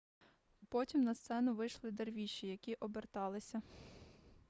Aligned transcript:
потім 0.69 1.03
на 1.03 1.15
сцену 1.15 1.53
вийшли 1.53 1.91
дервіші 1.91 2.47
які 2.47 2.75
оберталися 2.75 3.61